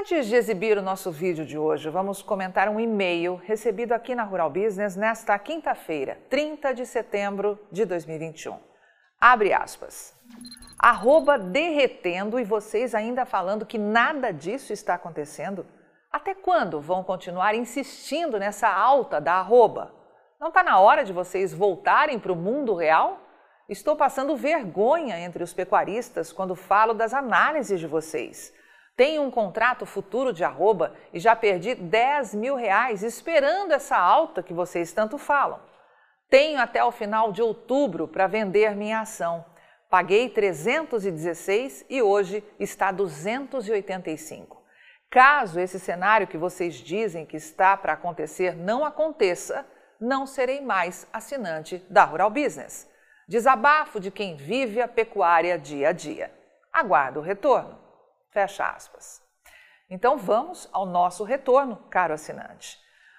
Antes 0.00 0.28
de 0.28 0.36
exibir 0.36 0.78
o 0.78 0.82
nosso 0.82 1.10
vídeo 1.10 1.44
de 1.44 1.58
hoje, 1.58 1.90
vamos 1.90 2.22
comentar 2.22 2.68
um 2.68 2.78
e-mail 2.78 3.34
recebido 3.34 3.92
aqui 3.92 4.14
na 4.14 4.22
Rural 4.22 4.48
Business 4.48 4.94
nesta 4.94 5.36
quinta-feira, 5.40 6.16
30 6.30 6.72
de 6.72 6.86
setembro 6.86 7.58
de 7.72 7.84
2021. 7.84 8.60
Abre 9.20 9.52
aspas. 9.52 10.14
Arroba 10.78 11.36
derretendo 11.36 12.38
e 12.38 12.44
vocês 12.44 12.94
ainda 12.94 13.24
falando 13.24 13.66
que 13.66 13.76
nada 13.76 14.32
disso 14.32 14.72
está 14.72 14.94
acontecendo? 14.94 15.66
Até 16.12 16.32
quando 16.32 16.80
vão 16.80 17.02
continuar 17.02 17.56
insistindo 17.56 18.38
nessa 18.38 18.68
alta 18.68 19.20
da 19.20 19.34
arroba? 19.34 19.92
Não 20.38 20.46
está 20.46 20.62
na 20.62 20.78
hora 20.78 21.04
de 21.04 21.12
vocês 21.12 21.52
voltarem 21.52 22.20
para 22.20 22.32
o 22.32 22.36
mundo 22.36 22.72
real? 22.72 23.20
Estou 23.68 23.96
passando 23.96 24.36
vergonha 24.36 25.18
entre 25.18 25.42
os 25.42 25.52
pecuaristas 25.52 26.32
quando 26.32 26.54
falo 26.54 26.94
das 26.94 27.12
análises 27.12 27.80
de 27.80 27.86
vocês. 27.88 28.56
Tenho 28.98 29.22
um 29.22 29.30
contrato 29.30 29.86
futuro 29.86 30.32
de 30.32 30.42
arroba 30.42 30.92
e 31.12 31.20
já 31.20 31.36
perdi 31.36 31.72
10 31.72 32.34
mil 32.34 32.56
reais 32.56 33.04
esperando 33.04 33.70
essa 33.70 33.96
alta 33.96 34.42
que 34.42 34.52
vocês 34.52 34.92
tanto 34.92 35.16
falam. 35.16 35.60
Tenho 36.28 36.60
até 36.60 36.82
o 36.82 36.90
final 36.90 37.30
de 37.30 37.40
outubro 37.40 38.08
para 38.08 38.26
vender 38.26 38.74
minha 38.74 39.02
ação. 39.02 39.44
Paguei 39.88 40.28
316 40.28 41.86
e 41.88 42.02
hoje 42.02 42.42
está 42.58 42.90
285. 42.90 44.60
Caso 45.08 45.60
esse 45.60 45.78
cenário 45.78 46.26
que 46.26 46.36
vocês 46.36 46.74
dizem 46.74 47.24
que 47.24 47.36
está 47.36 47.76
para 47.76 47.92
acontecer 47.92 48.56
não 48.56 48.84
aconteça, 48.84 49.64
não 50.00 50.26
serei 50.26 50.60
mais 50.60 51.06
assinante 51.12 51.78
da 51.88 52.02
Rural 52.02 52.30
Business. 52.30 52.90
Desabafo 53.28 54.00
de 54.00 54.10
quem 54.10 54.34
vive 54.34 54.82
a 54.82 54.88
pecuária 54.88 55.56
dia 55.56 55.90
a 55.90 55.92
dia. 55.92 56.32
Aguardo 56.72 57.20
o 57.20 57.22
retorno. 57.22 57.87
Fecha 58.38 58.68
aspas. 58.68 59.20
Então 59.90 60.16
vamos 60.16 60.68
ao 60.72 60.86
nosso 60.86 61.24
retorno, 61.24 61.74
caro 61.90 62.14
assinante. 62.14 62.78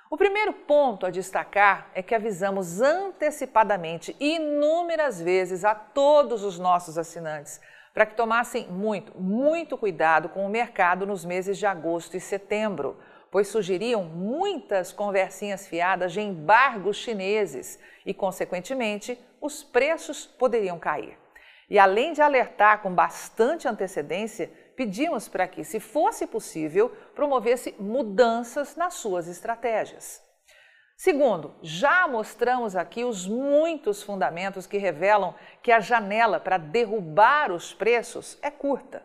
O 0.09 0.15
primeiro 0.15 0.53
ponto 0.53 1.05
a 1.05 1.09
destacar 1.09 1.89
é 1.93 2.01
que 2.01 2.15
avisamos 2.15 2.79
antecipadamente 2.79 4.15
inúmeras 4.17 5.21
vezes 5.21 5.65
a 5.65 5.75
todos 5.75 6.41
os 6.41 6.57
nossos 6.57 6.97
assinantes 6.97 7.59
para 7.93 8.05
que 8.05 8.15
tomassem 8.15 8.67
muito, 8.69 9.19
muito 9.19 9.77
cuidado 9.77 10.29
com 10.29 10.45
o 10.45 10.49
mercado 10.49 11.05
nos 11.05 11.25
meses 11.25 11.57
de 11.57 11.65
agosto 11.65 12.15
e 12.15 12.21
setembro, 12.21 12.97
pois 13.29 13.49
sugeriam 13.49 14.05
muitas 14.05 14.93
conversinhas 14.93 15.67
fiadas 15.67 16.13
de 16.13 16.21
embargos 16.21 16.95
chineses 16.95 17.77
e, 18.05 18.13
consequentemente, 18.13 19.19
os 19.41 19.65
preços 19.65 20.25
poderiam 20.25 20.79
cair. 20.79 21.17
E 21.69 21.77
além 21.77 22.13
de 22.13 22.21
alertar 22.21 22.81
com 22.81 22.91
bastante 22.91 23.67
antecedência, 23.67 24.49
pedimos 24.79 25.27
para 25.27 25.45
que, 25.45 25.65
se 25.65 25.77
fosse 25.77 26.25
possível, 26.25 26.87
promovesse 27.13 27.75
mudanças 27.77 28.77
nas 28.77 28.93
suas 28.93 29.27
estratégias. 29.27 30.23
Segundo, 30.95 31.53
já 31.61 32.07
mostramos 32.07 32.77
aqui 32.77 33.03
os 33.03 33.27
muitos 33.27 34.01
fundamentos 34.01 34.65
que 34.65 34.77
revelam 34.77 35.35
que 35.61 35.73
a 35.73 35.81
janela 35.81 36.39
para 36.39 36.57
derrubar 36.57 37.51
os 37.51 37.73
preços 37.73 38.39
é 38.41 38.49
curta. 38.49 39.03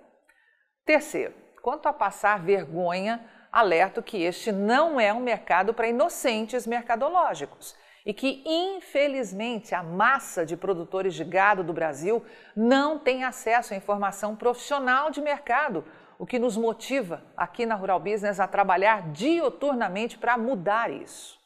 Terceiro, 0.84 1.34
quanto 1.60 1.88
a 1.88 1.92
passar 1.92 2.38
vergonha, 2.38 3.28
alerto 3.50 4.00
que 4.00 4.22
este 4.22 4.52
não 4.52 5.00
é 5.00 5.12
um 5.12 5.18
mercado 5.18 5.74
para 5.74 5.88
inocentes 5.88 6.68
mercadológicos 6.68 7.74
e 8.04 8.12
que, 8.12 8.42
infelizmente, 8.44 9.74
a 9.74 9.82
massa 9.82 10.44
de 10.44 10.56
produtores 10.56 11.14
de 11.14 11.24
gado 11.24 11.64
do 11.64 11.72
Brasil 11.72 12.22
não 12.54 12.98
tem 12.98 13.24
acesso 13.24 13.72
à 13.72 13.76
informação 13.76 14.36
profissional 14.36 15.10
de 15.10 15.22
mercado, 15.22 15.84
o 16.18 16.26
que 16.26 16.38
nos 16.38 16.56
motiva 16.56 17.24
aqui 17.36 17.64
na 17.64 17.74
Rural 17.74 17.98
Business 17.98 18.38
a 18.38 18.46
trabalhar 18.46 19.10
dioturnamente 19.10 20.18
para 20.18 20.36
mudar 20.36 20.90
isso. 20.90 21.38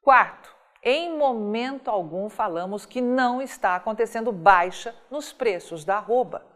Quarto, 0.00 0.54
em 0.82 1.16
momento 1.16 1.90
algum 1.90 2.30
falamos 2.30 2.86
que 2.86 3.00
não 3.00 3.42
está 3.42 3.76
acontecendo 3.76 4.32
baixa 4.32 4.94
nos 5.10 5.32
preços 5.32 5.84
da 5.84 5.96
arroba. 5.96 6.46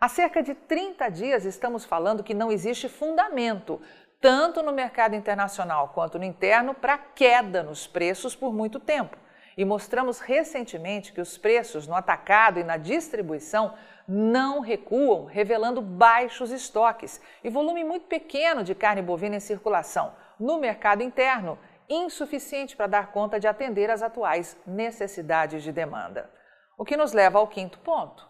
Há 0.00 0.08
cerca 0.08 0.42
de 0.42 0.54
30 0.54 1.08
dias 1.08 1.44
estamos 1.44 1.84
falando 1.84 2.24
que 2.24 2.34
não 2.34 2.52
existe 2.52 2.88
fundamento 2.88 3.80
tanto 4.20 4.62
no 4.62 4.72
mercado 4.72 5.16
internacional 5.16 5.88
quanto 5.94 6.18
no 6.18 6.24
interno, 6.24 6.74
para 6.74 6.98
queda 6.98 7.62
nos 7.62 7.86
preços 7.86 8.36
por 8.36 8.52
muito 8.52 8.78
tempo. 8.78 9.16
E 9.56 9.64
mostramos 9.64 10.20
recentemente 10.20 11.12
que 11.12 11.20
os 11.20 11.36
preços 11.38 11.86
no 11.86 11.94
atacado 11.94 12.60
e 12.60 12.64
na 12.64 12.76
distribuição 12.76 13.74
não 14.06 14.60
recuam, 14.60 15.24
revelando 15.24 15.80
baixos 15.80 16.50
estoques 16.50 17.20
e 17.42 17.50
volume 17.50 17.84
muito 17.84 18.06
pequeno 18.06 18.62
de 18.62 18.74
carne 18.74 19.02
bovina 19.02 19.36
em 19.36 19.40
circulação 19.40 20.14
no 20.38 20.58
mercado 20.58 21.02
interno, 21.02 21.58
insuficiente 21.88 22.76
para 22.76 22.86
dar 22.86 23.12
conta 23.12 23.38
de 23.38 23.46
atender 23.46 23.90
às 23.90 24.02
atuais 24.02 24.56
necessidades 24.66 25.62
de 25.62 25.72
demanda. 25.72 26.30
O 26.78 26.84
que 26.84 26.96
nos 26.96 27.12
leva 27.12 27.38
ao 27.38 27.48
quinto 27.48 27.78
ponto. 27.80 28.29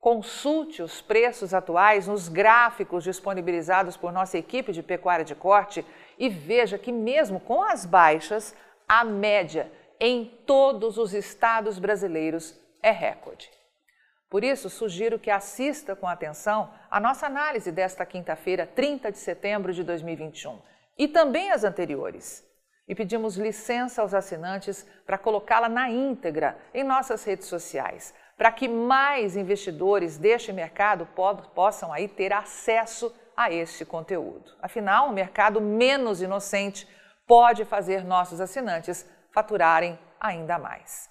Consulte 0.00 0.80
os 0.80 1.00
preços 1.00 1.52
atuais 1.52 2.06
nos 2.06 2.28
gráficos 2.28 3.02
disponibilizados 3.02 3.96
por 3.96 4.12
nossa 4.12 4.38
equipe 4.38 4.70
de 4.72 4.82
pecuária 4.82 5.24
de 5.24 5.34
corte 5.34 5.84
e 6.16 6.28
veja 6.28 6.78
que, 6.78 6.92
mesmo 6.92 7.40
com 7.40 7.62
as 7.62 7.84
baixas, 7.84 8.54
a 8.88 9.04
média 9.04 9.70
em 9.98 10.24
todos 10.46 10.98
os 10.98 11.12
estados 11.12 11.80
brasileiros 11.80 12.56
é 12.80 12.92
recorde. 12.92 13.50
Por 14.30 14.44
isso, 14.44 14.70
sugiro 14.70 15.18
que 15.18 15.30
assista 15.30 15.96
com 15.96 16.06
atenção 16.06 16.72
a 16.88 17.00
nossa 17.00 17.26
análise 17.26 17.72
desta 17.72 18.06
quinta-feira, 18.06 18.66
30 18.66 19.10
de 19.10 19.18
setembro 19.18 19.72
de 19.72 19.82
2021, 19.82 20.60
e 20.96 21.08
também 21.08 21.50
as 21.50 21.64
anteriores. 21.64 22.46
E 22.86 22.94
pedimos 22.94 23.36
licença 23.36 24.00
aos 24.00 24.14
assinantes 24.14 24.86
para 25.04 25.18
colocá-la 25.18 25.68
na 25.68 25.90
íntegra 25.90 26.56
em 26.72 26.84
nossas 26.84 27.24
redes 27.24 27.48
sociais 27.48 28.14
para 28.38 28.52
que 28.52 28.68
mais 28.68 29.36
investidores 29.36 30.16
deste 30.16 30.52
mercado 30.52 31.06
possam 31.54 31.92
aí 31.92 32.06
ter 32.06 32.32
acesso 32.32 33.12
a 33.36 33.50
este 33.50 33.84
conteúdo. 33.84 34.56
Afinal, 34.62 35.08
um 35.08 35.12
mercado 35.12 35.60
menos 35.60 36.22
inocente 36.22 36.88
pode 37.26 37.64
fazer 37.64 38.04
nossos 38.04 38.40
assinantes 38.40 39.04
faturarem 39.32 39.98
ainda 40.20 40.56
mais. 40.56 41.10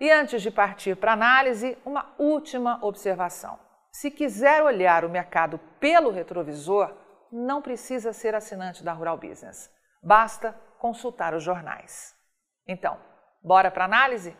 E 0.00 0.10
antes 0.10 0.42
de 0.42 0.50
partir 0.50 0.96
para 0.96 1.12
análise, 1.12 1.78
uma 1.84 2.14
última 2.18 2.78
observação. 2.84 3.58
Se 3.92 4.10
quiser 4.10 4.62
olhar 4.62 5.04
o 5.04 5.08
mercado 5.08 5.58
pelo 5.80 6.10
retrovisor, 6.10 6.92
não 7.32 7.62
precisa 7.62 8.12
ser 8.12 8.34
assinante 8.34 8.84
da 8.84 8.92
Rural 8.92 9.16
Business. 9.16 9.72
Basta 10.02 10.52
consultar 10.78 11.34
os 11.34 11.42
jornais. 11.42 12.14
Então, 12.66 12.98
bora 13.42 13.70
para 13.70 13.84
análise? 13.84 14.36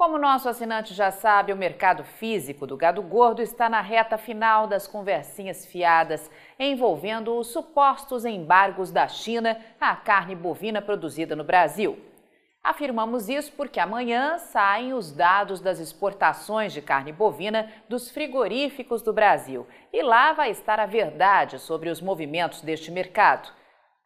Como 0.00 0.16
nosso 0.16 0.48
assinante 0.48 0.94
já 0.94 1.10
sabe, 1.10 1.52
o 1.52 1.56
mercado 1.56 2.02
físico 2.04 2.66
do 2.66 2.74
gado 2.74 3.02
gordo 3.02 3.42
está 3.42 3.68
na 3.68 3.82
reta 3.82 4.16
final 4.16 4.66
das 4.66 4.86
conversinhas 4.86 5.66
fiadas 5.66 6.30
envolvendo 6.58 7.36
os 7.36 7.48
supostos 7.48 8.24
embargos 8.24 8.90
da 8.90 9.06
China 9.06 9.60
à 9.78 9.94
carne 9.94 10.34
bovina 10.34 10.80
produzida 10.80 11.36
no 11.36 11.44
Brasil. 11.44 11.98
Afirmamos 12.64 13.28
isso 13.28 13.52
porque 13.52 13.78
amanhã 13.78 14.38
saem 14.38 14.94
os 14.94 15.12
dados 15.12 15.60
das 15.60 15.78
exportações 15.78 16.72
de 16.72 16.80
carne 16.80 17.12
bovina 17.12 17.70
dos 17.86 18.10
frigoríficos 18.10 19.02
do 19.02 19.12
Brasil 19.12 19.66
e 19.92 20.00
lá 20.00 20.32
vai 20.32 20.50
estar 20.50 20.80
a 20.80 20.86
verdade 20.86 21.58
sobre 21.58 21.90
os 21.90 22.00
movimentos 22.00 22.62
deste 22.62 22.90
mercado. 22.90 23.52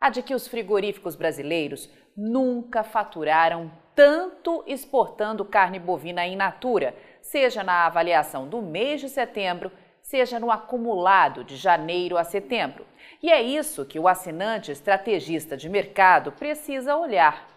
A 0.00 0.10
de 0.10 0.24
que 0.24 0.34
os 0.34 0.48
frigoríficos 0.48 1.14
brasileiros 1.14 1.88
nunca 2.16 2.82
faturaram 2.82 3.70
tanto 3.94 4.64
exportando 4.66 5.44
carne 5.44 5.78
bovina 5.78 6.26
in 6.26 6.36
natura, 6.36 6.94
seja 7.20 7.62
na 7.62 7.86
avaliação 7.86 8.48
do 8.48 8.60
mês 8.60 9.00
de 9.00 9.08
setembro, 9.08 9.70
seja 10.02 10.38
no 10.38 10.50
acumulado 10.50 11.44
de 11.44 11.56
janeiro 11.56 12.18
a 12.18 12.24
setembro. 12.24 12.86
E 13.22 13.30
é 13.30 13.40
isso 13.40 13.86
que 13.86 13.98
o 13.98 14.08
assinante 14.08 14.70
estrategista 14.70 15.56
de 15.56 15.68
mercado 15.68 16.32
precisa 16.32 16.96
olhar. 16.96 17.48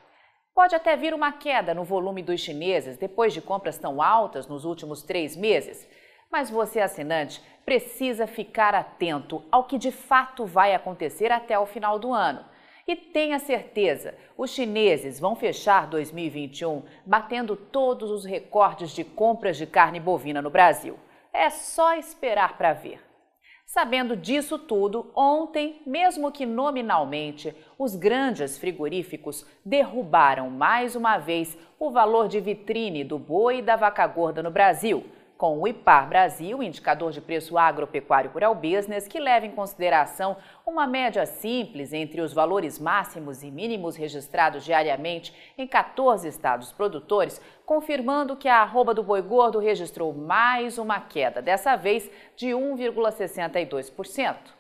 Pode 0.55 0.75
até 0.75 0.95
vir 0.95 1.13
uma 1.13 1.31
queda 1.31 1.73
no 1.73 1.83
volume 1.83 2.23
dos 2.23 2.39
chineses 2.39 2.97
depois 2.97 3.33
de 3.33 3.41
compras 3.41 3.77
tão 3.77 4.01
altas 4.01 4.47
nos 4.47 4.65
últimos 4.65 5.03
três 5.03 5.35
meses, 5.35 5.87
mas 6.31 6.49
você, 6.49 6.79
assinante, 6.79 7.41
precisa 7.65 8.25
ficar 8.25 8.73
atento 8.73 9.43
ao 9.51 9.65
que 9.65 9.77
de 9.77 9.91
fato 9.91 10.45
vai 10.45 10.73
acontecer 10.73 11.31
até 11.31 11.59
o 11.59 11.65
final 11.65 11.99
do 11.99 12.13
ano 12.13 12.43
e 12.87 12.95
tenha 12.95 13.37
certeza, 13.37 14.15
os 14.37 14.51
chineses 14.51 15.19
vão 15.19 15.35
fechar 15.35 15.87
2021 15.87 16.83
batendo 17.05 17.55
todos 17.55 18.09
os 18.09 18.23
recordes 18.23 18.91
de 18.91 19.03
compras 19.03 19.57
de 19.57 19.67
carne 19.67 19.99
bovina 19.99 20.41
no 20.41 20.49
Brasil. 20.49 20.97
É 21.33 21.49
só 21.49 21.95
esperar 21.95 22.57
para 22.57 22.71
ver. 22.71 23.01
Sabendo 23.65 24.15
disso 24.15 24.57
tudo, 24.57 25.11
ontem, 25.13 25.81
mesmo 25.85 26.31
que 26.31 26.45
nominalmente, 26.45 27.53
os 27.77 27.97
grandes 27.97 28.57
frigoríficos 28.57 29.45
derrubaram 29.65 30.49
mais 30.49 30.95
uma 30.95 31.17
vez 31.17 31.57
o 31.77 31.91
valor 31.91 32.29
de 32.29 32.39
vitrine 32.39 33.03
do 33.03 33.19
boi 33.19 33.57
e 33.57 33.61
da 33.61 33.75
vaca 33.75 34.07
gorda 34.07 34.41
no 34.41 34.49
Brasil, 34.49 35.05
com 35.37 35.59
o 35.59 35.67
IPAR 35.67 36.09
Brasil, 36.09 36.63
indicador 36.63 37.11
de 37.11 37.21
preço 37.21 37.57
agropecuário 37.57 38.31
rural 38.31 38.55
business, 38.55 39.07
que 39.07 39.19
leva 39.19 39.45
em 39.45 39.51
consideração 39.51 40.37
uma 40.65 40.87
média 40.87 41.25
simples 41.25 41.93
entre 41.93 42.21
os 42.21 42.33
valores 42.33 42.79
máximos 42.79 43.43
e 43.43 43.51
mínimos 43.51 43.95
registrados 43.95 44.65
diariamente 44.65 45.33
em 45.57 45.67
14 45.67 46.27
estados 46.27 46.71
produtores, 46.71 47.41
confirmando 47.65 48.35
que 48.35 48.47
a 48.47 48.61
arroba 48.61 48.93
do 48.93 49.03
boi 49.03 49.21
gordo 49.21 49.59
registrou 49.59 50.13
mais 50.13 50.77
uma 50.77 50.99
queda, 50.99 51.41
dessa 51.41 51.75
vez 51.75 52.09
de 52.35 52.47
1,62% 52.47 54.57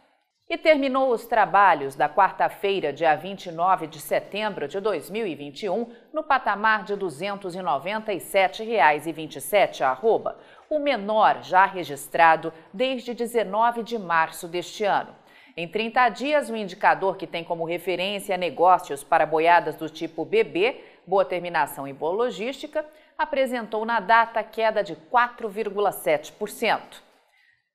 e 0.49 0.57
terminou 0.57 1.11
os 1.11 1.25
trabalhos 1.25 1.93
da 1.93 2.07
quarta-feira, 2.07 2.93
dia 2.93 3.13
29 3.15 3.87
de 3.87 3.99
setembro 3.99 4.65
de 4.65 4.79
2021, 4.79 5.91
no 6.13 6.23
patamar 6.23 6.85
de 6.85 6.93
R$ 6.93 7.01
297,27, 7.01 9.81
arroba, 9.81 10.39
o 10.69 10.79
menor 10.79 11.43
já 11.43 11.65
registrado 11.65 12.53
desde 12.73 13.13
19 13.13 13.83
de 13.83 13.97
março 13.97 14.47
deste 14.47 14.83
ano. 14.83 15.15
Em 15.55 15.67
30 15.67 16.09
dias, 16.09 16.49
o 16.49 16.55
indicador 16.55 17.17
que 17.17 17.25
tem 17.25 17.43
como 17.43 17.65
referência 17.65 18.37
negócios 18.37 19.03
para 19.03 19.25
boiadas 19.25 19.75
do 19.75 19.89
tipo 19.89 20.23
BB, 20.23 20.83
boa 21.05 21.25
terminação 21.25 21.87
e 21.87 21.93
boa 21.93 22.13
logística, 22.13 22.85
apresentou 23.17 23.83
na 23.83 23.99
data 23.99 24.43
queda 24.43 24.83
de 24.83 24.95
4,7% 24.95 27.01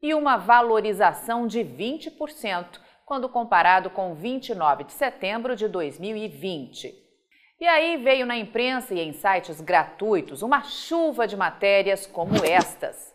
e 0.01 0.15
uma 0.15 0.37
valorização 0.37 1.47
de 1.47 1.61
20% 1.61 2.81
quando 3.05 3.29
comparado 3.29 3.91
com 3.91 4.15
29 4.15 4.85
de 4.85 4.93
setembro 4.93 5.57
de 5.57 5.69
2020. 5.69 7.12
E 7.63 7.69
aí 7.69 7.97
veio 7.97 8.27
na 8.27 8.37
imprensa 8.37 8.93
e 8.93 8.99
em 8.99 9.13
sites 9.13 9.61
gratuitos 9.61 10.43
uma 10.43 10.65
chuva 10.65 11.29
de 11.29 11.37
matérias 11.37 12.05
como 12.05 12.45
estas. 12.45 13.15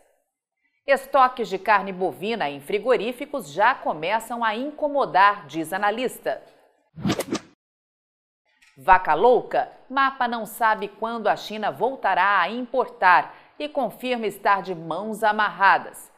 Estoques 0.86 1.50
de 1.50 1.58
carne 1.58 1.92
bovina 1.92 2.48
em 2.48 2.58
frigoríficos 2.58 3.52
já 3.52 3.74
começam 3.74 4.42
a 4.42 4.56
incomodar, 4.56 5.46
diz 5.46 5.70
analista. 5.70 6.42
Vaca 8.74 9.12
louca, 9.12 9.70
mapa 9.86 10.26
não 10.26 10.46
sabe 10.46 10.88
quando 10.88 11.26
a 11.26 11.36
China 11.36 11.70
voltará 11.70 12.40
a 12.40 12.48
importar 12.48 13.34
e 13.58 13.68
confirma 13.68 14.26
estar 14.26 14.62
de 14.62 14.74
mãos 14.74 15.22
amarradas. 15.22 16.10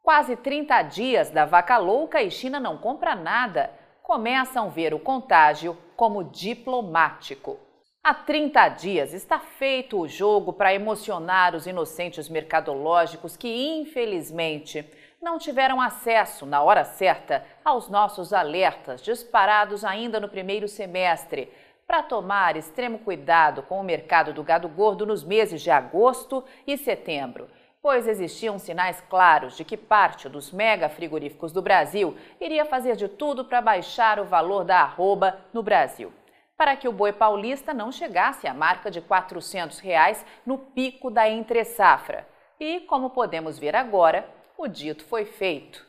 Quase 0.00 0.36
30 0.36 0.82
dias 0.82 1.30
da 1.30 1.44
vaca 1.44 1.78
louca 1.78 2.22
e 2.22 2.30
China 2.30 2.60
não 2.60 2.78
compra 2.78 3.16
nada, 3.16 3.72
começam 4.04 4.66
a 4.66 4.70
ver 4.70 4.94
o 4.94 5.00
contágio 5.00 5.76
como 6.02 6.24
diplomático. 6.24 7.60
Há 8.02 8.12
30 8.12 8.70
dias 8.70 9.14
está 9.14 9.38
feito 9.38 10.00
o 10.00 10.08
jogo 10.08 10.52
para 10.52 10.74
emocionar 10.74 11.54
os 11.54 11.64
inocentes 11.64 12.28
mercadológicos 12.28 13.36
que, 13.36 13.46
infelizmente, 13.48 14.84
não 15.22 15.38
tiveram 15.38 15.80
acesso, 15.80 16.44
na 16.44 16.60
hora 16.60 16.82
certa, 16.82 17.46
aos 17.64 17.88
nossos 17.88 18.32
alertas 18.32 19.00
disparados 19.00 19.84
ainda 19.84 20.18
no 20.18 20.28
primeiro 20.28 20.66
semestre, 20.66 21.52
para 21.86 22.02
tomar 22.02 22.56
extremo 22.56 22.98
cuidado 22.98 23.62
com 23.62 23.78
o 23.78 23.84
mercado 23.84 24.32
do 24.32 24.42
gado 24.42 24.68
gordo 24.68 25.06
nos 25.06 25.22
meses 25.22 25.62
de 25.62 25.70
agosto 25.70 26.42
e 26.66 26.76
setembro 26.76 27.46
pois 27.82 28.06
existiam 28.06 28.60
sinais 28.60 29.00
claros 29.10 29.56
de 29.56 29.64
que 29.64 29.76
parte 29.76 30.28
dos 30.28 30.52
mega 30.52 30.88
frigoríficos 30.88 31.50
do 31.50 31.60
Brasil 31.60 32.16
iria 32.40 32.64
fazer 32.64 32.94
de 32.94 33.08
tudo 33.08 33.44
para 33.44 33.60
baixar 33.60 34.20
o 34.20 34.24
valor 34.24 34.64
da 34.64 34.80
arroba 34.80 35.40
no 35.52 35.64
Brasil, 35.64 36.12
para 36.56 36.76
que 36.76 36.86
o 36.86 36.92
boi 36.92 37.12
paulista 37.12 37.74
não 37.74 37.90
chegasse 37.90 38.46
à 38.46 38.54
marca 38.54 38.88
de 38.88 39.00
400 39.00 39.80
reais 39.80 40.24
no 40.46 40.56
pico 40.56 41.10
da 41.10 41.28
entre-safra. 41.28 42.26
E, 42.60 42.80
como 42.80 43.10
podemos 43.10 43.58
ver 43.58 43.74
agora, 43.74 44.28
o 44.56 44.68
dito 44.68 45.04
foi 45.04 45.24
feito. 45.24 45.84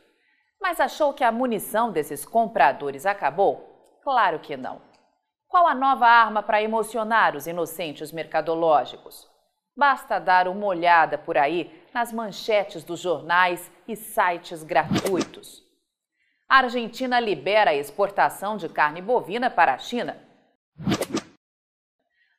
Mas 0.60 0.80
achou 0.80 1.14
que 1.14 1.22
a 1.22 1.30
munição 1.30 1.92
desses 1.92 2.24
compradores 2.24 3.06
acabou? 3.06 4.00
Claro 4.02 4.40
que 4.40 4.56
não. 4.56 4.82
Qual 5.46 5.68
a 5.68 5.74
nova 5.74 6.06
arma 6.06 6.42
para 6.42 6.60
emocionar 6.60 7.36
os 7.36 7.46
inocentes 7.46 8.10
mercadológicos? 8.10 9.32
Basta 9.76 10.20
dar 10.20 10.46
uma 10.46 10.66
olhada 10.66 11.18
por 11.18 11.36
aí 11.36 11.84
nas 11.92 12.12
manchetes 12.12 12.84
dos 12.84 13.00
jornais 13.00 13.70
e 13.88 13.96
sites 13.96 14.62
gratuitos. 14.62 15.64
A 16.48 16.58
Argentina 16.58 17.18
libera 17.18 17.70
a 17.70 17.74
exportação 17.74 18.56
de 18.56 18.68
carne 18.68 19.02
bovina 19.02 19.50
para 19.50 19.74
a 19.74 19.78
China. 19.78 20.16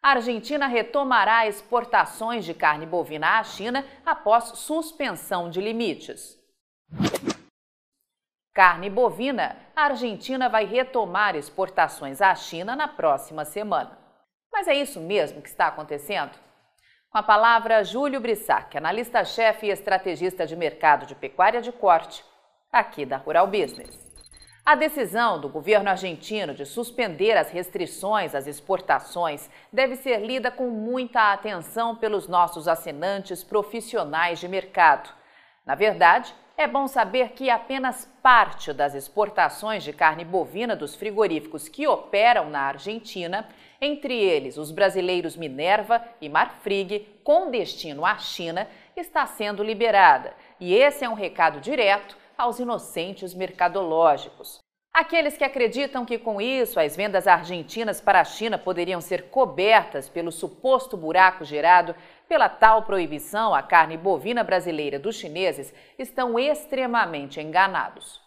A 0.01 0.11
Argentina 0.11 0.67
retomará 0.67 1.47
exportações 1.47 2.45
de 2.45 2.53
carne 2.53 2.85
bovina 2.85 3.39
à 3.39 3.43
China 3.43 3.83
após 4.05 4.59
suspensão 4.59 5.49
de 5.49 5.59
limites. 5.59 6.37
Carne 8.53 8.89
bovina, 8.89 9.57
a 9.75 9.85
Argentina 9.85 10.47
vai 10.47 10.63
retomar 10.63 11.35
exportações 11.35 12.21
à 12.21 12.33
China 12.35 12.75
na 12.75 12.87
próxima 12.87 13.43
semana. 13.43 13.97
Mas 14.53 14.69
é 14.69 14.75
isso 14.75 15.01
mesmo 15.01 15.41
que 15.41 15.49
está 15.49 15.67
acontecendo? 15.67 16.44
Com 17.15 17.19
a 17.19 17.23
palavra, 17.23 17.81
Júlio 17.81 18.19
Brissac, 18.19 18.77
analista-chefe 18.77 19.67
e 19.67 19.69
estrategista 19.69 20.45
de 20.45 20.53
mercado 20.53 21.05
de 21.05 21.15
pecuária 21.15 21.61
de 21.61 21.71
corte, 21.71 22.25
aqui 22.69 23.05
da 23.05 23.15
Rural 23.15 23.47
Business. 23.47 23.97
A 24.65 24.75
decisão 24.75 25.39
do 25.39 25.47
governo 25.47 25.89
argentino 25.89 26.53
de 26.53 26.65
suspender 26.65 27.37
as 27.37 27.51
restrições 27.51 28.35
às 28.35 28.47
exportações 28.47 29.49
deve 29.71 29.95
ser 29.95 30.25
lida 30.25 30.51
com 30.51 30.69
muita 30.69 31.31
atenção 31.31 31.95
pelos 31.95 32.27
nossos 32.27 32.67
assinantes 32.67 33.45
profissionais 33.45 34.37
de 34.37 34.49
mercado. 34.49 35.09
Na 35.65 35.73
verdade, 35.73 36.35
é 36.57 36.67
bom 36.67 36.87
saber 36.87 37.29
que 37.29 37.49
apenas 37.49 38.09
parte 38.23 38.71
das 38.71 38.95
exportações 38.95 39.83
de 39.83 39.91
carne 39.91 40.23
bovina 40.23 40.75
dos 40.75 40.95
frigoríficos 40.95 41.67
que 41.67 41.87
operam 41.87 42.49
na 42.49 42.61
Argentina 42.61 43.47
entre 43.81 44.15
eles 44.15 44.57
os 44.57 44.71
brasileiros 44.71 45.35
Minerva 45.35 46.01
e 46.21 46.29
Marfrig, 46.29 47.07
com 47.23 47.51
destino 47.51 48.05
à 48.05 48.17
China, 48.17 48.67
está 48.95 49.25
sendo 49.25 49.63
liberada. 49.63 50.33
E 50.59 50.73
esse 50.73 51.03
é 51.03 51.09
um 51.09 51.13
recado 51.13 51.59
direto 51.59 52.17
aos 52.37 52.59
inocentes 52.59 53.33
mercadológicos. 53.33 54.59
Aqueles 54.93 55.35
que 55.35 55.43
acreditam 55.43 56.05
que 56.05 56.17
com 56.17 56.39
isso 56.39 56.79
as 56.79 56.95
vendas 56.95 57.27
argentinas 57.27 57.99
para 57.99 58.21
a 58.21 58.23
China 58.23 58.57
poderiam 58.57 59.01
ser 59.01 59.23
cobertas 59.23 60.07
pelo 60.07 60.31
suposto 60.31 60.95
buraco 60.95 61.43
gerado 61.43 61.93
pela 62.27 62.49
tal 62.49 62.83
proibição 62.83 63.53
à 63.53 63.61
carne 63.61 63.97
bovina 63.97 64.43
brasileira 64.43 64.99
dos 64.99 65.15
chineses 65.15 65.73
estão 65.97 66.39
extremamente 66.39 67.39
enganados. 67.39 68.25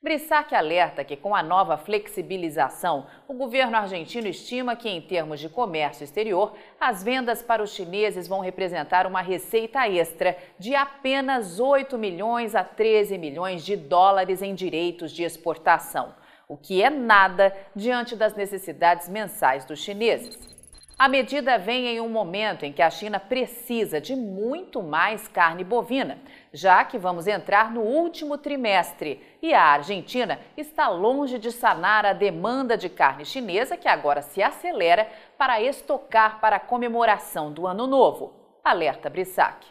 Brissac 0.00 0.54
alerta 0.54 1.02
que, 1.02 1.16
com 1.16 1.34
a 1.34 1.42
nova 1.42 1.76
flexibilização, 1.76 3.08
o 3.26 3.34
governo 3.34 3.76
argentino 3.76 4.28
estima 4.28 4.76
que, 4.76 4.88
em 4.88 5.00
termos 5.00 5.40
de 5.40 5.48
comércio 5.48 6.04
exterior, 6.04 6.54
as 6.80 7.02
vendas 7.02 7.42
para 7.42 7.64
os 7.64 7.74
chineses 7.74 8.28
vão 8.28 8.38
representar 8.38 9.08
uma 9.08 9.20
receita 9.20 9.88
extra 9.88 10.36
de 10.56 10.72
apenas 10.72 11.58
8 11.58 11.98
milhões 11.98 12.54
a 12.54 12.62
13 12.62 13.18
milhões 13.18 13.64
de 13.64 13.74
dólares 13.76 14.40
em 14.40 14.54
direitos 14.54 15.10
de 15.10 15.24
exportação, 15.24 16.14
o 16.46 16.56
que 16.56 16.80
é 16.80 16.90
nada 16.90 17.52
diante 17.74 18.14
das 18.14 18.36
necessidades 18.36 19.08
mensais 19.08 19.64
dos 19.64 19.80
chineses. 19.82 20.57
A 20.98 21.06
medida 21.06 21.56
vem 21.56 21.86
em 21.86 22.00
um 22.00 22.08
momento 22.08 22.64
em 22.64 22.72
que 22.72 22.82
a 22.82 22.90
China 22.90 23.20
precisa 23.20 24.00
de 24.00 24.16
muito 24.16 24.82
mais 24.82 25.28
carne 25.28 25.62
bovina, 25.62 26.18
já 26.52 26.84
que 26.84 26.98
vamos 26.98 27.28
entrar 27.28 27.70
no 27.70 27.82
último 27.82 28.36
trimestre 28.36 29.24
e 29.40 29.54
a 29.54 29.62
Argentina 29.62 30.40
está 30.56 30.88
longe 30.88 31.38
de 31.38 31.52
sanar 31.52 32.04
a 32.04 32.12
demanda 32.12 32.76
de 32.76 32.88
carne 32.88 33.24
chinesa 33.24 33.76
que 33.76 33.86
agora 33.86 34.22
se 34.22 34.42
acelera 34.42 35.08
para 35.38 35.62
estocar 35.62 36.40
para 36.40 36.56
a 36.56 36.60
comemoração 36.60 37.52
do 37.52 37.64
Ano 37.64 37.86
Novo. 37.86 38.32
Alerta 38.64 39.08
Brissac. 39.08 39.68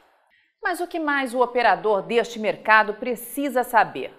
Mas 0.64 0.80
o 0.80 0.88
que 0.88 0.98
mais 0.98 1.34
o 1.34 1.42
operador 1.42 2.04
deste 2.04 2.40
mercado 2.40 2.94
precisa 2.94 3.66
saber? 3.66 4.14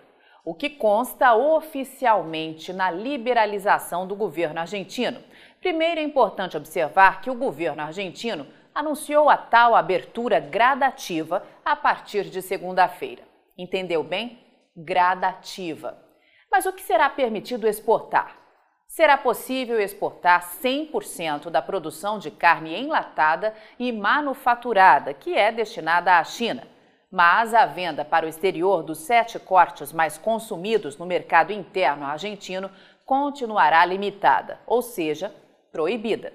O 0.45 0.55
que 0.55 0.69
consta 0.69 1.35
oficialmente 1.35 2.71
na 2.71 2.91
liberalização 2.91 4.07
do 4.07 4.15
governo 4.15 4.61
argentino 4.61 5.23
Primeiro 5.61 6.01
é 6.01 6.03
importante 6.03 6.57
observar 6.57 7.21
que 7.21 7.31
o 7.31 7.35
governo 7.35 7.83
argentino 7.83 8.47
anunciou 8.75 9.29
a 9.29 9.37
tal 9.37 9.75
abertura 9.75 10.39
gradativa 10.39 11.45
a 11.65 11.75
partir 11.75 12.25
de 12.25 12.41
segunda-feira. 12.41 13.23
Entendeu 13.57 14.05
bem? 14.05 14.39
Gradativa. 14.77 15.99
Mas 16.51 16.65
o 16.65 16.73
que 16.73 16.83
será 16.83 17.11
permitido 17.11 17.67
exportar? 17.67 18.37
Será 18.87 19.19
possível 19.19 19.81
exportar 19.81 20.43
100% 20.63 21.51
da 21.51 21.61
produção 21.61 22.19
de 22.19 22.31
carne 22.31 22.75
enlatada 22.75 23.53
e 23.79 23.93
manufaturada, 23.93 25.13
que 25.13 25.37
é 25.37 25.53
destinada 25.53 26.19
à 26.19 26.25
China. 26.25 26.67
Mas 27.11 27.53
a 27.53 27.67
venda 27.67 28.05
para 28.05 28.27
o 28.27 28.29
exterior 28.29 28.83
dos 28.83 28.99
sete 28.99 29.39
cortes 29.39 29.93
mais 29.93 30.17
consumidos 30.17 30.97
no 30.97 31.05
mercado 31.05 31.53
interno 31.53 32.07
argentino 32.07 32.71
continuará 33.05 33.85
limitada, 33.85 34.61
ou 34.67 34.81
seja, 34.81 35.35
proibida. 35.73 36.33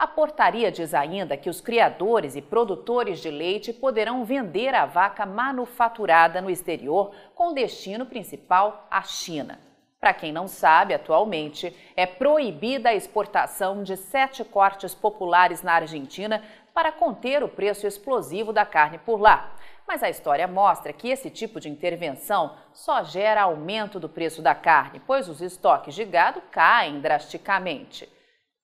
A 0.00 0.06
portaria 0.06 0.72
diz 0.72 0.94
ainda 0.94 1.36
que 1.36 1.50
os 1.50 1.60
criadores 1.60 2.34
e 2.34 2.40
produtores 2.40 3.20
de 3.20 3.30
leite 3.30 3.70
poderão 3.70 4.24
vender 4.24 4.74
a 4.74 4.86
vaca 4.86 5.26
manufaturada 5.26 6.40
no 6.40 6.48
exterior 6.48 7.14
com 7.34 7.52
destino 7.52 8.06
principal 8.06 8.86
à 8.90 9.02
China. 9.02 9.60
Para 10.00 10.14
quem 10.14 10.32
não 10.32 10.48
sabe, 10.48 10.94
atualmente 10.94 11.76
é 11.94 12.06
proibida 12.06 12.88
a 12.88 12.94
exportação 12.94 13.82
de 13.82 13.94
sete 13.98 14.42
cortes 14.42 14.94
populares 14.94 15.62
na 15.62 15.74
Argentina 15.74 16.42
para 16.72 16.90
conter 16.90 17.42
o 17.42 17.48
preço 17.48 17.86
explosivo 17.86 18.54
da 18.54 18.64
carne 18.64 18.96
por 18.96 19.20
lá. 19.20 19.52
Mas 19.86 20.02
a 20.02 20.08
história 20.08 20.48
mostra 20.48 20.94
que 20.94 21.10
esse 21.10 21.28
tipo 21.28 21.60
de 21.60 21.68
intervenção 21.68 22.56
só 22.72 23.04
gera 23.04 23.42
aumento 23.42 24.00
do 24.00 24.08
preço 24.08 24.40
da 24.40 24.54
carne, 24.54 25.02
pois 25.06 25.28
os 25.28 25.42
estoques 25.42 25.94
de 25.94 26.06
gado 26.06 26.40
caem 26.50 27.00
drasticamente. 27.00 28.08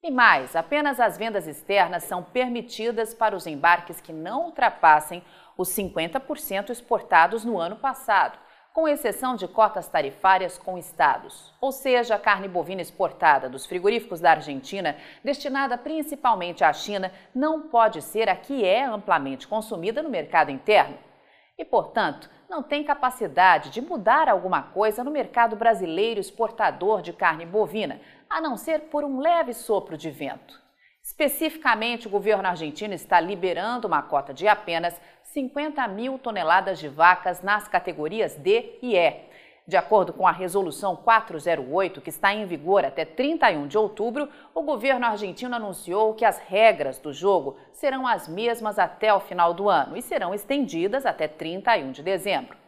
E 0.06 0.10
mais, 0.12 0.54
apenas 0.54 1.00
as 1.00 1.18
vendas 1.18 1.48
externas 1.48 2.04
são 2.04 2.22
permitidas 2.22 3.12
para 3.12 3.34
os 3.34 3.44
embarques 3.44 4.00
que 4.00 4.12
não 4.12 4.44
ultrapassem 4.44 5.20
os 5.58 5.68
50% 5.70 6.70
exportados 6.70 7.44
no 7.44 7.58
ano 7.58 7.74
passado, 7.74 8.38
com 8.72 8.86
exceção 8.86 9.34
de 9.34 9.48
cotas 9.48 9.88
tarifárias 9.88 10.56
com 10.56 10.78
estados. 10.78 11.52
Ou 11.60 11.72
seja, 11.72 12.14
a 12.14 12.20
carne 12.20 12.46
bovina 12.46 12.80
exportada 12.80 13.48
dos 13.48 13.66
frigoríficos 13.66 14.20
da 14.20 14.30
Argentina, 14.30 14.96
destinada 15.24 15.76
principalmente 15.76 16.62
à 16.62 16.72
China, 16.72 17.10
não 17.34 17.62
pode 17.62 18.00
ser 18.00 18.28
a 18.28 18.36
que 18.36 18.64
é 18.64 18.84
amplamente 18.84 19.48
consumida 19.48 20.04
no 20.04 20.08
mercado 20.08 20.52
interno. 20.52 20.96
E, 21.58 21.64
portanto, 21.64 22.30
não 22.48 22.62
tem 22.62 22.84
capacidade 22.84 23.70
de 23.70 23.80
mudar 23.80 24.28
alguma 24.28 24.62
coisa 24.62 25.02
no 25.02 25.10
mercado 25.10 25.56
brasileiro 25.56 26.20
exportador 26.20 27.02
de 27.02 27.12
carne 27.12 27.44
bovina, 27.44 28.00
a 28.36 28.40
não 28.40 28.54
ser 28.54 28.80
por 28.90 29.02
um 29.02 29.18
leve 29.18 29.54
sopro 29.54 29.96
de 29.96 30.10
vento. 30.10 30.60
Especificamente, 31.02 32.06
o 32.06 32.10
governo 32.10 32.46
argentino 32.46 32.92
está 32.92 33.18
liberando 33.18 33.88
uma 33.88 34.02
cota 34.02 34.34
de 34.34 34.46
apenas 34.46 35.00
50 35.22 35.88
mil 35.88 36.18
toneladas 36.18 36.78
de 36.78 36.86
vacas 36.86 37.40
nas 37.40 37.66
categorias 37.66 38.34
D 38.34 38.78
e 38.82 38.94
E. 38.94 39.22
De 39.66 39.74
acordo 39.74 40.12
com 40.12 40.26
a 40.26 40.32
Resolução 40.32 40.94
408, 40.96 42.02
que 42.02 42.10
está 42.10 42.34
em 42.34 42.44
vigor 42.44 42.84
até 42.84 43.06
31 43.06 43.66
de 43.68 43.78
outubro, 43.78 44.28
o 44.54 44.60
governo 44.60 45.06
argentino 45.06 45.56
anunciou 45.56 46.12
que 46.12 46.26
as 46.26 46.38
regras 46.38 46.98
do 46.98 47.14
jogo 47.14 47.56
serão 47.72 48.06
as 48.06 48.28
mesmas 48.28 48.78
até 48.78 49.14
o 49.14 49.20
final 49.20 49.54
do 49.54 49.70
ano 49.70 49.96
e 49.96 50.02
serão 50.02 50.34
estendidas 50.34 51.06
até 51.06 51.26
31 51.26 51.90
de 51.90 52.02
dezembro. 52.02 52.65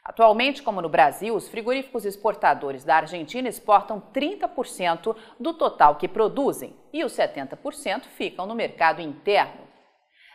Atualmente, 0.03 0.63
como 0.63 0.81
no 0.81 0.89
Brasil, 0.89 1.35
os 1.35 1.47
frigoríficos 1.47 2.07
exportadores 2.07 2.85
da 2.85 2.97
Argentina 2.97 3.51
exportam 3.51 4.03
30% 4.15 5.15
do 5.39 5.53
total 5.53 5.97
que 5.97 6.09
produzem 6.09 6.75
e 6.91 7.05
os 7.05 7.13
70% 7.13 8.07
ficam 8.07 8.47
no 8.47 8.55
mercado 8.55 9.03
interno. 9.03 9.69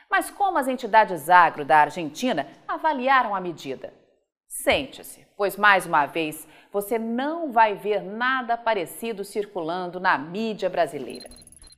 Mas 0.09 0.29
como 0.29 0.57
as 0.57 0.67
entidades 0.67 1.29
agro 1.29 1.65
da 1.65 1.79
Argentina 1.79 2.47
avaliaram 2.67 3.35
a 3.35 3.41
medida? 3.41 3.93
Sente-se, 4.47 5.27
pois 5.35 5.57
mais 5.57 5.85
uma 5.85 6.05
vez 6.05 6.47
você 6.71 6.97
não 6.97 7.51
vai 7.51 7.75
ver 7.75 8.01
nada 8.01 8.57
parecido 8.57 9.23
circulando 9.23 9.99
na 9.99 10.17
mídia 10.17 10.69
brasileira. 10.69 11.29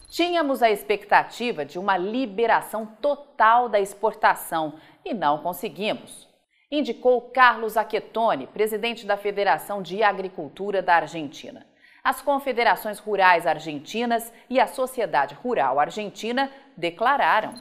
Tínhamos 0.09 0.63
a 0.63 0.71
expectativa 0.71 1.65
de 1.65 1.77
uma 1.77 1.97
liberação 1.97 2.85
total 2.85 3.67
da 3.67 3.79
exportação 3.79 4.75
e 5.03 5.13
não 5.13 5.39
conseguimos. 5.39 6.27
Indicou 6.71 7.21
Carlos 7.31 7.77
Aquetone, 7.77 8.47
presidente 8.47 9.05
da 9.05 9.17
Federação 9.17 9.81
de 9.81 10.03
Agricultura 10.03 10.81
da 10.81 10.95
Argentina. 10.95 11.65
As 12.03 12.21
confederações 12.21 12.99
rurais 12.99 13.45
argentinas 13.45 14.31
e 14.49 14.59
a 14.59 14.67
Sociedade 14.67 15.35
Rural 15.35 15.79
Argentina 15.79 16.49
declararam 16.75 17.53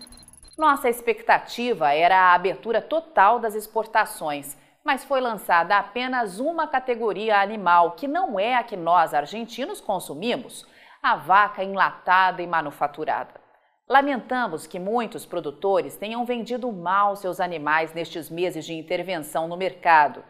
nossa 0.57 0.89
expectativa 0.89 1.93
era 1.93 2.17
a 2.17 2.35
abertura 2.35 2.81
total 2.81 3.39
das 3.39 3.55
exportações, 3.55 4.57
mas 4.83 5.05
foi 5.05 5.21
lançada 5.21 5.77
apenas 5.77 6.41
uma 6.41 6.67
categoria 6.67 7.39
animal, 7.39 7.91
que 7.91 8.09
não 8.09 8.41
é 8.41 8.55
a 8.55 8.63
que 8.63 8.75
nós 8.75 9.13
argentinos 9.13 9.83
consumimos: 9.83 10.67
a 11.03 11.15
vaca 11.15 11.63
enlatada 11.63 12.41
e 12.41 12.47
manufaturada. 12.47 13.39
Lamentamos 13.87 14.67
que 14.67 14.79
muitos 14.79 15.27
produtores 15.27 15.95
tenham 15.95 16.25
vendido 16.25 16.73
mal 16.73 17.17
seus 17.17 17.39
animais 17.39 17.93
nestes 17.93 18.31
meses 18.31 18.65
de 18.65 18.73
intervenção 18.73 19.47
no 19.47 19.59
mercado. 19.59 20.25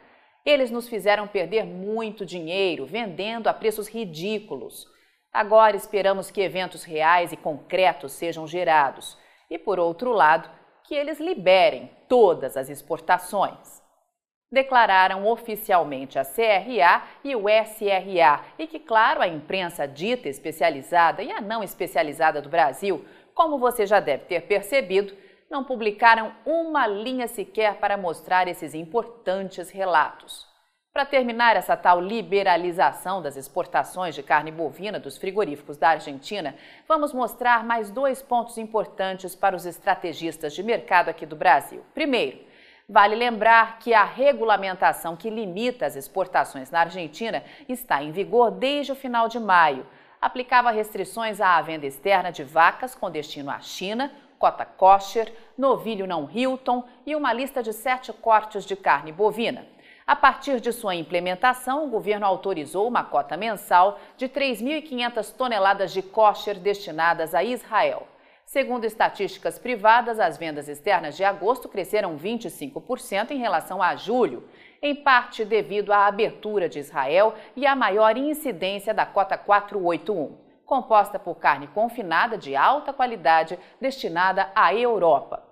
Eles 0.45 0.73
nos 0.73 0.89
fizeram 0.89 1.29
perder 1.29 1.65
muito 1.65 2.27
dinheiro 2.27 2.85
vendendo 2.85 3.47
a 3.47 3.55
preços 3.55 3.87
ridículos. 3.89 4.87
Agora 5.33 5.77
esperamos 5.77 6.33
que 6.33 6.41
eventos 6.41 6.83
reais 6.83 7.31
e 7.31 7.37
concretos 7.37 8.13
sejam 8.13 8.47
gerados 8.47 9.17
e, 9.51 9.59
por 9.59 9.79
outro 9.79 10.13
lado, 10.13 10.51
que 10.85 10.95
eles 10.95 11.19
liberem 11.19 11.91
todas 12.09 12.57
as 12.57 12.69
exportações. 12.69 13.83
Declararam 14.51 15.27
oficialmente 15.27 16.19
a 16.19 16.25
CRA 16.25 17.03
e 17.25 17.35
o 17.35 17.49
SRA 17.49 18.45
e 18.59 18.67
que, 18.67 18.79
claro, 18.79 19.21
a 19.21 19.27
imprensa 19.27 19.87
dita 19.87 20.29
especializada 20.29 21.23
e 21.23 21.33
a 21.33 21.41
não 21.41 21.63
especializada 21.63 22.41
do 22.41 22.49
Brasil, 22.49 23.05
como 23.35 23.59
você 23.59 23.85
já 23.85 23.99
deve 23.99 24.25
ter 24.25 24.43
percebido, 24.43 25.17
não 25.51 25.65
publicaram 25.65 26.33
uma 26.45 26.87
linha 26.87 27.27
sequer 27.27 27.79
para 27.79 27.97
mostrar 27.97 28.49
esses 28.49 28.75
importantes 28.75 29.71
relatos. 29.71 30.47
Para 30.97 31.05
terminar 31.05 31.57
essa 31.57 31.77
tal 31.77 32.01
liberalização 32.01 33.21
das 33.21 33.37
exportações 33.37 34.15
de 34.15 34.23
carne 34.23 34.51
bovina 34.51 34.99
dos 34.99 35.19
frigoríficos 35.19 35.77
da 35.77 35.91
Argentina, 35.91 36.55
vamos 36.89 37.13
mostrar 37.13 37.63
mais 37.63 37.91
dois 37.91 38.23
pontos 38.23 38.57
importantes 38.57 39.35
para 39.35 39.55
os 39.55 39.67
estrategistas 39.67 40.55
de 40.55 40.63
mercado 40.63 41.11
aqui 41.11 41.27
do 41.27 41.37
Brasil. 41.37 41.85
Primeiro, 41.93 42.39
vale 42.89 43.15
lembrar 43.15 43.79
que 43.79 43.93
a 43.93 44.05
regulamentação 44.05 45.17
que 45.17 45.29
limita 45.29 45.85
as 45.85 45.97
exportações 45.97 46.71
na 46.71 46.81
Argentina 46.81 47.45
está 47.69 48.03
em 48.03 48.11
vigor 48.11 48.51
desde 48.51 48.93
o 48.93 48.97
final 48.97 49.29
de 49.29 49.39
maio. 49.39 49.87
Aplicava 50.19 50.71
restrições 50.71 51.43
à 51.43 51.61
venda 51.61 51.85
externa 51.85 52.33
de 52.33 52.43
vacas 52.43 52.95
com 52.95 53.11
destino 53.11 53.51
à 53.51 53.61
China, 53.61 54.11
cota 54.39 54.65
kosher, 54.65 55.31
novilho 55.59 56.07
não 56.07 56.27
Hilton 56.33 56.85
e 57.05 57.15
uma 57.15 57.35
lista 57.35 57.63
de 57.63 57.75
sete 57.75 58.15
cortes 58.15 58.65
de 58.65 58.75
carne 58.75 59.13
bovina. 59.13 59.76
A 60.07 60.15
partir 60.15 60.61
de 60.61 60.73
sua 60.73 60.95
implementação, 60.95 61.85
o 61.85 61.91
governo 61.91 62.25
autorizou 62.25 62.87
uma 62.87 63.03
cota 63.03 63.37
mensal 63.37 63.99
de 64.17 64.29
3.500 64.29 65.35
toneladas 65.35 65.93
de 65.93 66.01
kosher 66.01 66.61
destinadas 66.61 67.35
a 67.35 67.43
Israel. 67.43 68.07
Segundo 68.45 68.85
estatísticas 68.85 69.59
privadas, 69.59 70.21
as 70.21 70.39
vendas 70.39 70.69
externas 70.69 71.17
de 71.17 71.25
agosto 71.25 71.69
cresceram 71.69 72.17
25% 72.17 73.33
em 73.33 73.39
relação 73.39 73.83
a 73.83 73.97
julho, 73.97 74.49
em 74.81 74.95
parte 74.95 75.45
devido 75.45 75.93
à 75.93 76.07
abertura 76.07 76.69
de 76.69 76.79
Israel 76.79 77.35
e 77.57 77.67
à 77.67 77.75
maior 77.75 78.17
incidência 78.17 78.95
da 78.95 79.05
cota 79.05 79.37
481, 79.37 80.39
composta 80.65 81.19
por 81.19 81.35
carne 81.35 81.67
confinada 81.67 82.39
de 82.39 82.55
alta 82.55 82.93
qualidade 82.93 83.59
destinada 83.81 84.53
à 84.55 84.73
Europa. 84.73 85.43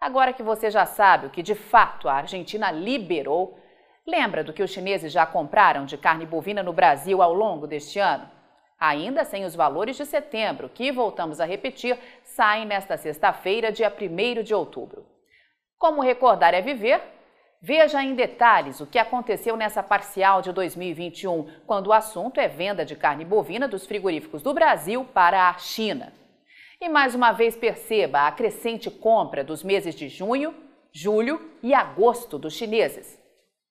Agora 0.00 0.32
que 0.32 0.42
você 0.42 0.70
já 0.70 0.86
sabe 0.86 1.26
o 1.26 1.30
que 1.30 1.42
de 1.42 1.56
fato 1.56 2.08
a 2.08 2.14
Argentina 2.14 2.70
liberou, 2.70 3.58
Lembra 4.06 4.44
do 4.44 4.52
que 4.52 4.62
os 4.62 4.70
chineses 4.70 5.10
já 5.10 5.24
compraram 5.24 5.86
de 5.86 5.96
carne 5.96 6.26
bovina 6.26 6.62
no 6.62 6.74
Brasil 6.74 7.22
ao 7.22 7.32
longo 7.32 7.66
deste 7.66 7.98
ano? 7.98 8.30
Ainda 8.78 9.24
sem 9.24 9.46
os 9.46 9.54
valores 9.54 9.96
de 9.96 10.04
setembro, 10.04 10.68
que 10.68 10.92
voltamos 10.92 11.40
a 11.40 11.46
repetir, 11.46 11.98
saem 12.22 12.66
nesta 12.66 12.98
sexta-feira, 12.98 13.72
dia 13.72 13.90
1 13.90 14.42
de 14.42 14.54
outubro. 14.54 15.06
Como 15.78 16.02
recordar 16.02 16.52
é 16.52 16.60
viver? 16.60 17.00
Veja 17.62 18.02
em 18.02 18.14
detalhes 18.14 18.78
o 18.78 18.86
que 18.86 18.98
aconteceu 18.98 19.56
nessa 19.56 19.82
parcial 19.82 20.42
de 20.42 20.52
2021, 20.52 21.62
quando 21.66 21.86
o 21.86 21.92
assunto 21.94 22.38
é 22.38 22.46
venda 22.46 22.84
de 22.84 22.94
carne 22.94 23.24
bovina 23.24 23.66
dos 23.66 23.86
frigoríficos 23.86 24.42
do 24.42 24.52
Brasil 24.52 25.06
para 25.14 25.48
a 25.48 25.56
China. 25.56 26.12
E 26.78 26.90
mais 26.90 27.14
uma 27.14 27.32
vez 27.32 27.56
perceba 27.56 28.26
a 28.26 28.32
crescente 28.32 28.90
compra 28.90 29.42
dos 29.42 29.62
meses 29.62 29.94
de 29.94 30.10
junho, 30.10 30.54
julho 30.92 31.40
e 31.62 31.72
agosto 31.72 32.38
dos 32.38 32.52
chineses. 32.52 33.23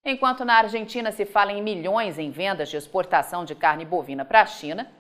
Enquanto 0.05 0.43
na 0.43 0.55
Argentina 0.55 1.13
se 1.13 1.25
fala 1.25 1.53
em 1.53 1.62
milhões 1.62 2.19
em 2.19 2.29
vendas 2.29 2.69
de 2.69 2.75
exportação 2.75 3.45
de 3.45 3.55
carne 3.55 3.86
bovina 3.86 4.25
para 4.25 4.41
a 4.41 4.45
China, 4.45 4.91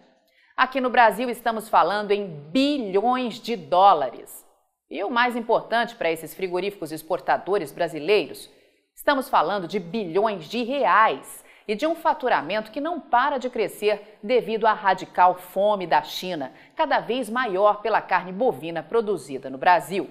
aqui 0.55 0.79
no 0.79 0.89
Brasil 0.89 1.29
estamos 1.29 1.67
falando 1.67 2.11
em 2.11 2.25
bilhões 2.25 3.35
de 3.35 3.57
dólares. 3.57 4.45
E 4.89 5.03
o 5.03 5.09
mais 5.09 5.35
importante 5.35 5.93
para 5.95 6.09
esses 6.09 6.33
frigoríficos 6.33 6.93
exportadores 6.93 7.69
brasileiros, 7.69 8.49
estamos 8.95 9.27
falando 9.27 9.67
de 9.67 9.77
bilhões 9.77 10.45
de 10.45 10.63
reais 10.63 11.43
e 11.67 11.75
de 11.75 11.85
um 11.85 11.95
faturamento 11.95 12.71
que 12.71 12.79
não 12.79 12.97
para 12.97 13.37
de 13.37 13.49
crescer 13.49 14.19
devido 14.23 14.65
à 14.65 14.71
radical 14.71 15.35
fome 15.35 15.85
da 15.85 16.01
China, 16.01 16.53
cada 16.77 17.01
vez 17.01 17.29
maior 17.29 17.81
pela 17.81 18.01
carne 18.01 18.31
bovina 18.31 18.81
produzida 18.81 19.49
no 19.49 19.57
Brasil. 19.57 20.09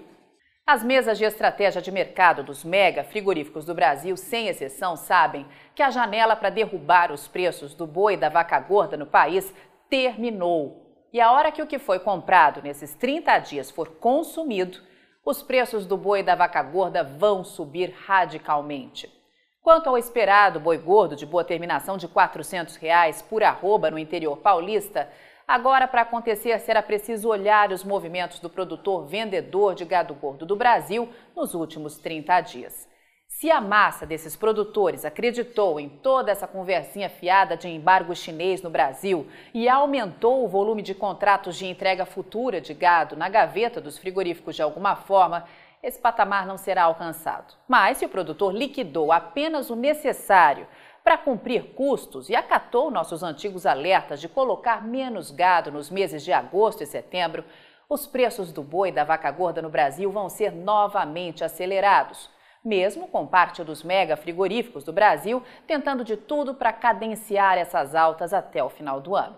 As 0.64 0.84
mesas 0.84 1.18
de 1.18 1.24
estratégia 1.24 1.82
de 1.82 1.90
mercado 1.90 2.44
dos 2.44 2.62
mega 2.62 3.02
frigoríficos 3.02 3.64
do 3.64 3.74
Brasil, 3.74 4.16
sem 4.16 4.46
exceção, 4.46 4.96
sabem 4.96 5.44
que 5.74 5.82
a 5.82 5.90
janela 5.90 6.36
para 6.36 6.50
derrubar 6.50 7.10
os 7.10 7.26
preços 7.26 7.74
do 7.74 7.84
boi 7.84 8.14
e 8.14 8.16
da 8.16 8.28
vaca 8.28 8.60
gorda 8.60 8.96
no 8.96 9.04
país 9.04 9.52
terminou. 9.90 10.80
E 11.12 11.20
a 11.20 11.32
hora 11.32 11.50
que 11.50 11.60
o 11.60 11.66
que 11.66 11.80
foi 11.80 11.98
comprado 11.98 12.62
nesses 12.62 12.94
30 12.94 13.38
dias 13.40 13.72
for 13.72 13.88
consumido, 13.88 14.80
os 15.24 15.42
preços 15.42 15.84
do 15.84 15.96
boi 15.96 16.20
e 16.20 16.22
da 16.22 16.36
vaca 16.36 16.62
gorda 16.62 17.02
vão 17.02 17.42
subir 17.42 17.92
radicalmente. 18.06 19.12
Quanto 19.60 19.88
ao 19.88 19.98
esperado 19.98 20.60
boi 20.60 20.78
gordo 20.78 21.16
de 21.16 21.26
boa 21.26 21.44
terminação 21.44 21.96
de 21.96 22.06
400 22.06 22.76
reais 22.76 23.20
por 23.20 23.42
arroba 23.42 23.90
no 23.90 23.98
interior 23.98 24.36
paulista, 24.36 25.08
agora 25.46 25.86
para 25.86 26.02
acontecer 26.02 26.58
será 26.60 26.82
preciso 26.82 27.28
olhar 27.28 27.72
os 27.72 27.84
movimentos 27.84 28.38
do 28.38 28.50
produtor 28.50 29.06
vendedor 29.06 29.74
de 29.74 29.84
gado 29.84 30.14
gordo 30.14 30.46
do 30.46 30.56
Brasil 30.56 31.08
nos 31.36 31.54
últimos 31.54 31.98
30 31.98 32.40
dias. 32.40 32.92
Se 33.28 33.50
a 33.50 33.60
massa 33.60 34.06
desses 34.06 34.36
produtores 34.36 35.04
acreditou 35.04 35.80
em 35.80 35.88
toda 35.88 36.30
essa 36.30 36.46
conversinha 36.46 37.08
fiada 37.08 37.56
de 37.56 37.66
embargo 37.66 38.14
chinês 38.14 38.62
no 38.62 38.70
Brasil 38.70 39.26
e 39.52 39.68
aumentou 39.68 40.44
o 40.44 40.48
volume 40.48 40.80
de 40.80 40.94
contratos 40.94 41.56
de 41.56 41.66
entrega 41.66 42.06
futura 42.06 42.60
de 42.60 42.72
gado 42.72 43.16
na 43.16 43.28
gaveta 43.28 43.80
dos 43.80 43.98
frigoríficos 43.98 44.54
de 44.54 44.62
alguma 44.62 44.94
forma, 44.94 45.44
esse 45.82 45.98
patamar 45.98 46.46
não 46.46 46.56
será 46.56 46.84
alcançado. 46.84 47.54
Mas 47.66 47.98
se 47.98 48.04
o 48.04 48.08
produtor 48.08 48.54
liquidou 48.54 49.10
apenas 49.10 49.70
o 49.70 49.74
necessário 49.74 50.68
para 51.04 51.18
cumprir 51.18 51.74
custos 51.74 52.28
e 52.28 52.36
acatou 52.36 52.90
nossos 52.90 53.22
antigos 53.22 53.66
alertas 53.66 54.20
de 54.20 54.28
colocar 54.28 54.86
menos 54.86 55.30
gado 55.30 55.72
nos 55.72 55.90
meses 55.90 56.24
de 56.24 56.32
agosto 56.32 56.82
e 56.82 56.86
setembro, 56.86 57.44
os 57.88 58.06
preços 58.06 58.52
do 58.52 58.62
boi 58.62 58.88
e 58.88 58.92
da 58.92 59.04
vaca 59.04 59.30
gorda 59.30 59.60
no 59.60 59.68
Brasil 59.68 60.10
vão 60.10 60.28
ser 60.28 60.52
novamente 60.52 61.44
acelerados, 61.44 62.30
mesmo 62.64 63.08
com 63.08 63.26
parte 63.26 63.62
dos 63.64 63.82
mega 63.82 64.16
frigoríficos 64.16 64.84
do 64.84 64.92
Brasil 64.92 65.42
tentando 65.66 66.04
de 66.04 66.16
tudo 66.16 66.54
para 66.54 66.72
cadenciar 66.72 67.58
essas 67.58 67.94
altas 67.94 68.32
até 68.32 68.62
o 68.62 68.70
final 68.70 69.00
do 69.00 69.16
ano. 69.16 69.36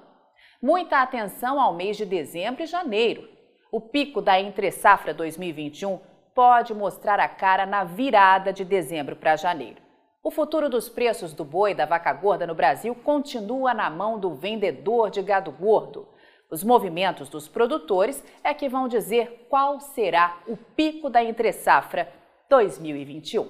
Muita 0.62 1.02
atenção 1.02 1.61
ao 1.61 1.75
mês 1.75 1.97
de 1.97 2.04
dezembro 2.04 2.62
e 2.62 2.66
janeiro. 2.66 3.28
O 3.73 3.80
pico 3.80 4.23
da 4.23 4.38
entre-safra 4.38 5.12
2021 5.12 5.99
pode 6.35 6.75
mostrar 6.75 7.18
a 7.18 7.28
cara 7.28 7.66
na 7.66 7.85
virada 7.85 8.52
de 8.52 8.64
dezembro 8.64 9.16
para 9.16 9.37
janeiro. 9.37 9.83
O 10.26 10.31
futuro 10.31 10.71
dos 10.71 10.88
preços 10.88 11.35
do 11.35 11.45
boi 11.45 11.73
e 11.73 11.75
da 11.75 11.85
vaca 11.85 12.11
gorda 12.11 12.47
no 12.47 12.54
Brasil 12.54 12.95
continua 12.95 13.75
na 13.75 13.90
mão 13.90 14.19
do 14.19 14.35
vendedor 14.35 15.11
de 15.11 15.21
gado 15.21 15.52
gordo. 15.52 16.09
Os 16.50 16.64
movimentos 16.64 17.28
dos 17.28 17.47
produtores 17.47 18.25
é 18.43 18.54
que 18.54 18.66
vão 18.66 18.88
dizer 18.88 19.47
qual 19.50 19.78
será 19.81 20.38
o 20.49 20.57
pico 20.57 21.11
da 21.11 21.23
entre-safra 21.23 22.11
2021. 22.49 23.47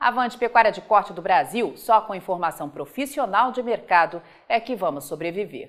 Avante 0.00 0.36
Pecuária 0.36 0.72
de 0.72 0.80
Corte 0.80 1.12
do 1.12 1.22
Brasil, 1.22 1.76
só 1.76 2.00
com 2.00 2.12
informação 2.12 2.68
profissional 2.68 3.52
de 3.52 3.62
mercado 3.62 4.20
é 4.48 4.58
que 4.58 4.74
vamos 4.74 5.04
sobreviver. 5.04 5.68